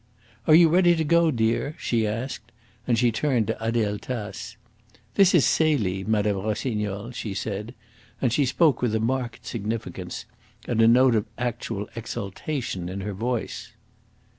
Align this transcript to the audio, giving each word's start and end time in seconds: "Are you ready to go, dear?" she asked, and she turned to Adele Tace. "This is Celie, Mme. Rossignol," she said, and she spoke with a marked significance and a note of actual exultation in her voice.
"Are 0.47 0.55
you 0.55 0.67
ready 0.67 0.95
to 0.95 1.03
go, 1.03 1.29
dear?" 1.29 1.75
she 1.77 2.07
asked, 2.07 2.51
and 2.87 2.97
she 2.97 3.11
turned 3.11 3.45
to 3.45 3.63
Adele 3.63 3.99
Tace. 3.99 4.55
"This 5.13 5.35
is 5.35 5.45
Celie, 5.45 6.03
Mme. 6.03 6.33
Rossignol," 6.41 7.11
she 7.11 7.35
said, 7.35 7.75
and 8.19 8.33
she 8.33 8.47
spoke 8.47 8.81
with 8.81 8.95
a 8.95 8.99
marked 8.99 9.45
significance 9.45 10.25
and 10.67 10.81
a 10.81 10.87
note 10.87 11.13
of 11.13 11.27
actual 11.37 11.87
exultation 11.95 12.89
in 12.89 13.01
her 13.01 13.13
voice. 13.13 13.73